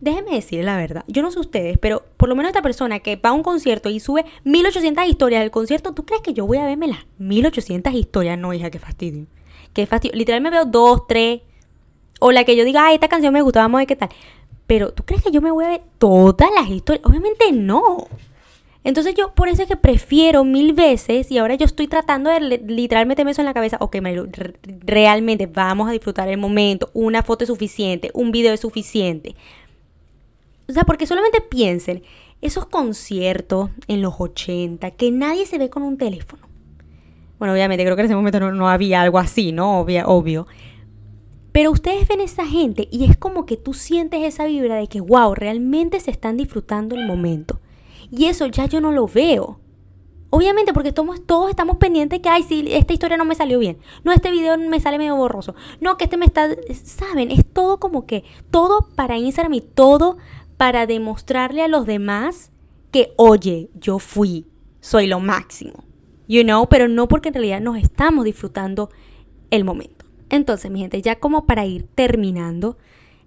Déjenme 0.00 0.30
decirle 0.30 0.64
la 0.64 0.76
verdad, 0.76 1.04
yo 1.08 1.20
no 1.20 1.30
sé 1.30 1.40
ustedes, 1.40 1.76
pero 1.76 2.04
por 2.16 2.28
lo 2.28 2.34
menos 2.34 2.50
esta 2.50 2.62
persona 2.62 3.00
que 3.00 3.16
va 3.16 3.30
a 3.30 3.32
un 3.32 3.42
concierto 3.42 3.90
y 3.90 4.00
sube 4.00 4.24
1800 4.44 5.06
historias 5.06 5.42
del 5.42 5.50
concierto, 5.50 5.92
¿tú 5.92 6.06
crees 6.06 6.22
que 6.22 6.32
yo 6.32 6.46
voy 6.46 6.56
a 6.56 6.64
verme 6.64 6.86
las 6.86 7.00
1800 7.18 7.92
historias? 7.92 8.38
No, 8.38 8.54
hija, 8.54 8.70
qué 8.70 8.78
fastidio. 8.78 9.26
Qué 9.74 9.86
fastidio. 9.86 10.16
Literal 10.16 10.40
me 10.40 10.50
veo 10.50 10.64
dos, 10.64 11.06
tres. 11.06 11.42
O 12.18 12.32
la 12.32 12.44
que 12.44 12.56
yo 12.56 12.64
diga, 12.64 12.86
ah, 12.86 12.94
esta 12.94 13.08
canción 13.08 13.32
me 13.32 13.42
gusta, 13.42 13.60
vamos 13.60 13.78
a 13.78 13.80
ver 13.80 13.86
qué 13.88 13.96
tal. 13.96 14.08
Pero, 14.66 14.92
¿tú 14.92 15.04
crees 15.04 15.22
que 15.22 15.30
yo 15.30 15.42
me 15.42 15.50
voy 15.50 15.64
a 15.64 15.68
ver 15.68 15.82
todas 15.98 16.50
las 16.54 16.68
historias? 16.68 17.04
Obviamente 17.04 17.52
no. 17.52 18.06
Entonces 18.82 19.14
yo 19.14 19.34
por 19.34 19.48
eso 19.48 19.62
es 19.62 19.68
que 19.68 19.76
prefiero 19.76 20.44
mil 20.44 20.72
veces 20.72 21.30
y 21.30 21.38
ahora 21.38 21.54
yo 21.54 21.66
estoy 21.66 21.86
tratando 21.86 22.30
de 22.30 22.40
literalmente 22.40 23.24
meterme 23.24 23.30
eso 23.32 23.42
en 23.42 23.46
la 23.46 23.54
cabeza, 23.54 23.76
ok, 23.80 23.96
realmente 24.86 25.46
vamos 25.46 25.88
a 25.88 25.92
disfrutar 25.92 26.28
el 26.28 26.38
momento, 26.38 26.90
una 26.94 27.22
foto 27.22 27.44
es 27.44 27.48
suficiente, 27.48 28.10
un 28.14 28.32
video 28.32 28.54
es 28.54 28.60
suficiente. 28.60 29.34
O 30.68 30.72
sea, 30.72 30.84
porque 30.84 31.06
solamente 31.06 31.40
piensen, 31.40 32.02
esos 32.40 32.66
conciertos 32.66 33.70
en 33.86 34.00
los 34.00 34.14
80, 34.18 34.92
que 34.92 35.10
nadie 35.10 35.44
se 35.44 35.58
ve 35.58 35.68
con 35.68 35.82
un 35.82 35.98
teléfono. 35.98 36.48
Bueno, 37.38 37.52
obviamente 37.52 37.84
creo 37.84 37.96
que 37.96 38.02
en 38.02 38.06
ese 38.06 38.14
momento 38.14 38.40
no, 38.50 38.68
había 38.68 39.02
algo 39.02 39.18
así, 39.18 39.52
¿no? 39.52 39.80
obvio. 39.80 40.46
Pero 41.52 41.70
ustedes 41.70 42.06
ven 42.06 42.20
esa 42.20 42.46
gente 42.46 42.88
y 42.90 43.04
es 43.04 43.16
como 43.16 43.44
que 43.44 43.56
tú 43.56 43.74
sientes 43.74 44.22
esa 44.22 44.46
vibra 44.46 44.76
de 44.76 44.86
que, 44.86 45.00
wow, 45.00 45.34
realmente 45.34 45.98
se 46.00 46.10
están 46.10 46.36
disfrutando 46.36 46.94
el 46.94 47.06
momento. 47.06 47.60
Y 48.10 48.26
eso 48.26 48.46
ya 48.46 48.66
yo 48.66 48.80
no 48.80 48.92
lo 48.92 49.06
veo. 49.06 49.60
Obviamente, 50.30 50.72
porque 50.72 50.92
todos, 50.92 51.26
todos 51.26 51.50
estamos 51.50 51.78
pendientes 51.78 52.20
que, 52.20 52.28
ay, 52.28 52.44
si 52.44 52.72
esta 52.72 52.92
historia 52.92 53.16
no 53.16 53.24
me 53.24 53.34
salió 53.34 53.58
bien. 53.58 53.78
No, 54.04 54.12
este 54.12 54.30
video 54.30 54.56
me 54.56 54.78
sale 54.80 54.96
medio 54.96 55.16
borroso. 55.16 55.54
No, 55.80 55.96
que 55.96 56.04
este 56.04 56.16
me 56.16 56.26
está. 56.26 56.48
¿Saben? 56.84 57.30
Es 57.30 57.44
todo 57.44 57.80
como 57.80 58.06
que. 58.06 58.24
Todo 58.50 58.88
para 58.94 59.18
Instagram 59.18 59.54
y 59.54 59.60
todo 59.60 60.18
para 60.56 60.86
demostrarle 60.86 61.62
a 61.62 61.68
los 61.68 61.84
demás 61.84 62.52
que, 62.92 63.12
oye, 63.16 63.70
yo 63.74 63.98
fui. 63.98 64.46
Soy 64.80 65.08
lo 65.08 65.18
máximo. 65.18 65.84
You 66.28 66.44
know, 66.44 66.68
pero 66.68 66.86
no 66.86 67.08
porque 67.08 67.28
en 67.28 67.34
realidad 67.34 67.60
nos 67.60 67.76
estamos 67.76 68.24
disfrutando 68.24 68.88
el 69.50 69.64
momento. 69.64 70.06
Entonces, 70.28 70.70
mi 70.70 70.80
gente, 70.80 71.02
ya 71.02 71.18
como 71.18 71.44
para 71.44 71.66
ir 71.66 71.88
terminando, 71.94 72.78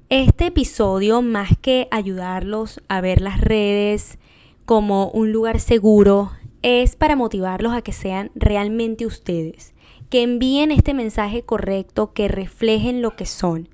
este 0.08 0.48
episodio, 0.48 1.22
más 1.22 1.58
que 1.62 1.90
ayudarlos 1.92 2.82
a 2.88 3.02
ver 3.02 3.20
las 3.20 3.42
redes, 3.42 4.20
como 4.66 5.10
un 5.10 5.32
lugar 5.32 5.60
seguro 5.60 6.32
es 6.62 6.96
para 6.96 7.16
motivarlos 7.16 7.74
a 7.74 7.82
que 7.82 7.92
sean 7.92 8.32
realmente 8.36 9.06
ustedes, 9.06 9.74
que 10.10 10.24
envíen 10.24 10.72
este 10.72 10.94
mensaje 10.94 11.44
correcto, 11.44 12.14
que 12.14 12.28
reflejen 12.28 13.02
lo 13.02 13.16
que 13.16 13.26
son. 13.26 13.70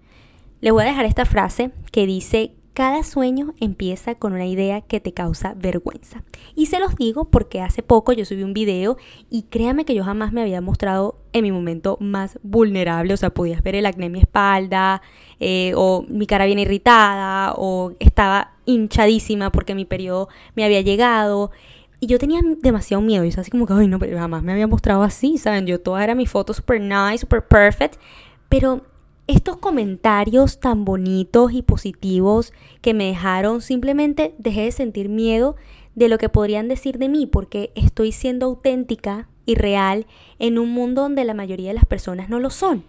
Les 0.61 0.73
voy 0.73 0.83
a 0.83 0.87
dejar 0.87 1.05
esta 1.05 1.25
frase 1.25 1.71
que 1.91 2.05
dice, 2.05 2.53
cada 2.79 3.03
sueño 3.03 3.55
empieza 3.59 4.15
con 4.15 4.31
una 4.31 4.45
idea 4.45 4.79
que 4.79 5.01
te 5.01 5.11
causa 5.11 5.53
vergüenza. 5.53 6.23
Y 6.55 6.67
se 6.67 6.79
los 6.79 6.95
digo 6.95 7.25
porque 7.25 7.59
hace 7.59 7.83
poco 7.83 8.13
yo 8.13 8.23
subí 8.23 8.41
un 8.41 8.53
video 8.53 8.95
y 9.29 9.41
créame 9.49 9.83
que 9.83 9.93
yo 9.93 10.05
jamás 10.05 10.31
me 10.31 10.39
había 10.39 10.61
mostrado 10.61 11.17
en 11.33 11.43
mi 11.43 11.51
momento 11.51 11.97
más 11.99 12.39
vulnerable. 12.41 13.13
O 13.13 13.17
sea, 13.17 13.31
podías 13.31 13.61
ver 13.63 13.75
el 13.75 13.85
acné 13.85 14.05
en 14.05 14.13
mi 14.13 14.19
espalda, 14.19 15.01
eh, 15.41 15.73
o 15.75 16.05
mi 16.07 16.25
cara 16.25 16.45
bien 16.45 16.57
irritada, 16.57 17.53
o 17.57 17.91
estaba 17.99 18.53
hinchadísima 18.63 19.51
porque 19.51 19.75
mi 19.75 19.83
periodo 19.83 20.29
me 20.55 20.63
había 20.63 20.79
llegado. 20.79 21.51
Y 21.99 22.07
yo 22.07 22.17
tenía 22.17 22.39
demasiado 22.61 23.01
miedo. 23.01 23.25
Y 23.25 23.27
es 23.27 23.37
así 23.37 23.51
como 23.51 23.65
que, 23.65 23.73
ay, 23.73 23.87
no, 23.87 23.99
pero 23.99 24.17
jamás 24.17 24.41
me 24.41 24.53
había 24.53 24.67
mostrado 24.67 25.03
así, 25.03 25.37
¿saben? 25.37 25.67
Yo 25.67 25.81
toda 25.81 26.01
era 26.01 26.15
mi 26.15 26.27
foto 26.27 26.53
super 26.53 26.79
nice, 26.79 27.17
super 27.17 27.45
perfect. 27.45 27.99
Pero 28.47 28.83
estos 29.29 29.57
comentarios 29.57 30.59
tan 30.59 30.85
bonitos 30.85 31.53
y 31.53 31.61
positivos 31.61 32.51
que 32.81 32.95
me 32.95 33.05
dejaron, 33.05 33.61
simplemente 33.61 34.33
dejé 34.39 34.61
de 34.61 34.71
sentir 34.71 35.07
miedo 35.07 35.55
de 35.93 36.09
lo 36.09 36.17
que 36.17 36.29
podrían 36.29 36.67
decir 36.67 36.97
de 36.97 37.09
mí 37.09 37.27
porque 37.27 37.71
estoy 37.75 38.11
siendo 38.11 38.47
auténtica 38.47 39.29
y 39.45 39.53
real 39.53 40.07
en 40.39 40.57
un 40.57 40.71
mundo 40.71 41.03
donde 41.03 41.25
la 41.25 41.35
mayoría 41.35 41.67
de 41.67 41.75
las 41.75 41.85
personas 41.85 42.27
no 42.29 42.39
lo 42.39 42.49
son. 42.49 42.85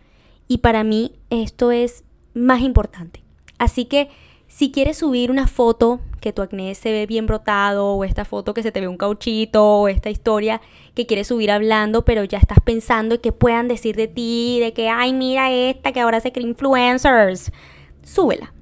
Y 0.48 0.58
para 0.58 0.82
mí 0.82 1.12
esto 1.28 1.72
es 1.72 2.04
más 2.32 2.62
importante. 2.62 3.22
Así 3.58 3.84
que 3.84 4.08
si 4.48 4.72
quieres 4.72 4.96
subir 4.96 5.30
una 5.30 5.46
foto 5.46 6.00
que 6.20 6.32
tu 6.32 6.42
acné 6.42 6.74
se 6.74 6.92
ve 6.92 7.06
bien 7.06 7.26
brotado, 7.26 7.94
o 7.94 8.04
esta 8.04 8.24
foto 8.24 8.54
que 8.54 8.62
se 8.62 8.72
te 8.72 8.80
ve 8.80 8.88
un 8.88 8.96
cauchito, 8.96 9.64
o 9.64 9.88
esta 9.88 10.10
historia 10.10 10.60
que 10.94 11.06
quieres 11.06 11.28
subir 11.28 11.50
hablando, 11.50 12.04
pero 12.04 12.24
ya 12.24 12.38
estás 12.38 12.58
pensando 12.64 13.16
en 13.16 13.20
que 13.20 13.32
puedan 13.32 13.68
decir 13.68 13.96
de 13.96 14.08
ti, 14.08 14.58
de 14.60 14.72
que, 14.72 14.88
ay, 14.88 15.12
mira 15.12 15.50
esta 15.50 15.92
que 15.92 16.00
ahora 16.00 16.20
se 16.20 16.32
cree 16.32 16.46
influencers, 16.46 17.50
súbela. 18.02 18.52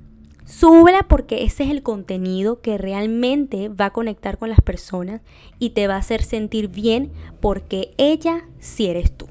Súbela 0.45 1.03
porque 1.03 1.45
ese 1.45 1.65
es 1.65 1.71
el 1.71 1.83
contenido 1.83 2.62
que 2.62 2.79
realmente 2.79 3.69
va 3.69 3.87
a 3.87 3.93
conectar 3.93 4.38
con 4.38 4.49
las 4.49 4.62
personas 4.62 5.21
y 5.59 5.71
te 5.71 5.87
va 5.87 5.97
a 5.97 5.99
hacer 5.99 6.23
sentir 6.23 6.69
bien 6.69 7.12
porque 7.41 7.91
ella 7.99 8.49
sí 8.59 8.87
eres 8.87 9.15
tú. 9.15 9.27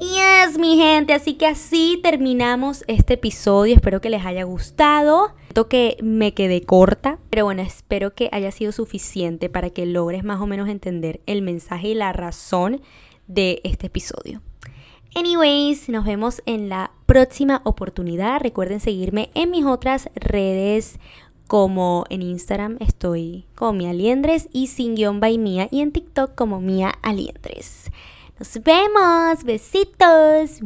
Yes, 0.00 0.58
mi 0.58 0.78
gente, 0.78 1.12
así 1.12 1.34
que 1.34 1.46
así 1.46 2.00
terminamos 2.02 2.84
este 2.86 3.14
episodio. 3.14 3.74
Espero 3.74 4.00
que 4.00 4.08
les 4.08 4.24
haya 4.24 4.44
gustado. 4.44 5.34
Siento 5.42 5.68
que 5.68 5.98
me 6.02 6.32
quedé 6.32 6.62
corta, 6.62 7.18
pero 7.28 7.44
bueno, 7.44 7.60
espero 7.60 8.14
que 8.14 8.30
haya 8.32 8.50
sido 8.50 8.72
suficiente 8.72 9.50
para 9.50 9.68
que 9.68 9.84
logres 9.84 10.24
más 10.24 10.40
o 10.40 10.46
menos 10.46 10.70
entender 10.70 11.20
el 11.26 11.42
mensaje 11.42 11.88
y 11.88 11.94
la 11.94 12.14
razón 12.14 12.80
de 13.26 13.60
este 13.62 13.88
episodio. 13.88 14.40
Anyways, 15.14 15.90
nos 15.90 16.06
vemos 16.06 16.40
en 16.46 16.70
la 16.70 16.92
próxima 17.04 17.60
oportunidad. 17.64 18.40
Recuerden 18.40 18.80
seguirme 18.80 19.28
en 19.34 19.50
mis 19.50 19.66
otras 19.66 20.08
redes 20.14 20.98
como 21.46 22.06
en 22.08 22.22
Instagram 22.22 22.78
estoy 22.80 23.44
como 23.54 23.74
Mía 23.74 23.90
Aliendres 23.90 24.48
y 24.50 24.68
sin 24.68 24.94
guion 24.94 25.20
by 25.20 25.36
Mía 25.36 25.68
y 25.70 25.82
en 25.82 25.92
TikTok 25.92 26.34
como 26.34 26.60
Mía 26.60 26.94
Aliendres. 27.02 27.90
Nos 28.40 28.56
vemos, 28.64 29.42
besitos. 29.44 30.60